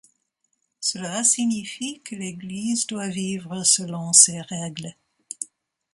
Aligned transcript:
Cela 0.79 1.23
signifie 1.23 2.01
que 2.01 2.15
l'Église 2.15 2.87
doit 2.87 3.09
vivre 3.09 3.63
selon 3.63 4.13
ses 4.13 4.41
règles. 4.41 4.95